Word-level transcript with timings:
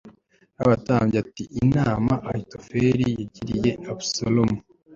b 0.55 0.59
abatambyi 0.63 1.15
ati 1.23 1.43
Inama 1.61 2.13
Ahitofeli 2.29 3.07
yagiriye 3.19 3.71
Abusalomu 3.89 4.57